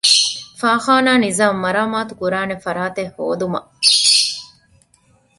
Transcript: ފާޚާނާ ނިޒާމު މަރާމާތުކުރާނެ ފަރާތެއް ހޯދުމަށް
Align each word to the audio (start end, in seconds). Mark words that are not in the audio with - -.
ފާޚާނާ 0.59 1.11
ނިޒާމު 1.23 1.57
މަރާމާތުކުރާނެ 1.63 2.55
ފަރާތެއް 2.63 3.11
ހޯދުމަށް 3.15 3.69